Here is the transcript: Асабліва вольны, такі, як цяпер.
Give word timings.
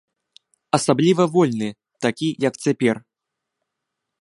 Асабліва 0.77 1.23
вольны, 1.35 1.69
такі, 2.07 2.29
як 2.47 2.53
цяпер. 2.67 2.95